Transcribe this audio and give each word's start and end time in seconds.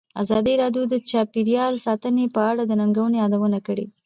ازادي 0.23 0.53
راډیو 0.61 0.83
د 0.89 0.95
چاپیریال 1.09 1.73
ساتنه 1.85 2.23
په 2.35 2.41
اړه 2.49 2.63
د 2.65 2.71
ننګونو 2.81 3.15
یادونه 3.23 3.59
کړې. 3.67 3.85